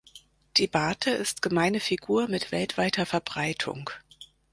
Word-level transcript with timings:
Die 0.57 0.65
Barte 0.65 1.11
ist 1.11 1.43
gemeine 1.43 1.79
Figur 1.79 2.27
mit 2.27 2.51
weltweiter 2.51 3.05
Verbreitung. 3.05 3.91